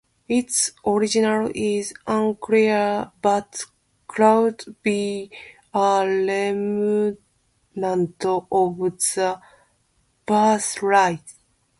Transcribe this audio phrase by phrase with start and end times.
[0.27, 3.63] Its origin is unclear, but
[4.07, 5.29] could be
[5.75, 7.17] a remnant
[8.25, 8.47] of
[8.79, 9.39] the
[10.25, 11.19] British Raj.